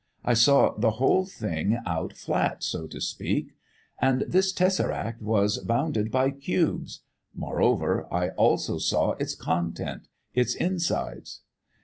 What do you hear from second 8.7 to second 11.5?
saw its content its insides."